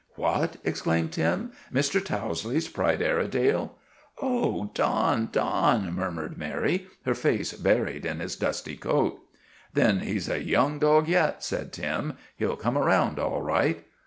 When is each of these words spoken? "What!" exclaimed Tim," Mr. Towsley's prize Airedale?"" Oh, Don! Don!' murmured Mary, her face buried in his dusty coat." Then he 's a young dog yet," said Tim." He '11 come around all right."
"What!" 0.15 0.57
exclaimed 0.63 1.11
Tim," 1.11 1.51
Mr. 1.71 2.03
Towsley's 2.03 2.67
prize 2.67 2.99
Airedale?"" 3.01 3.77
Oh, 4.19 4.71
Don! 4.73 5.29
Don!' 5.31 5.93
murmured 5.93 6.39
Mary, 6.39 6.87
her 7.05 7.13
face 7.13 7.53
buried 7.53 8.03
in 8.03 8.19
his 8.19 8.35
dusty 8.35 8.75
coat." 8.77 9.19
Then 9.75 9.99
he 9.99 10.17
's 10.17 10.27
a 10.27 10.41
young 10.43 10.79
dog 10.79 11.07
yet," 11.07 11.43
said 11.43 11.71
Tim." 11.71 12.17
He 12.35 12.43
'11 12.45 12.63
come 12.63 12.77
around 12.79 13.19
all 13.19 13.43
right." 13.43 13.85